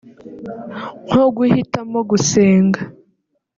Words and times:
nko 1.07 1.23
guhitamo 1.37 1.99
gusenga 2.09 2.79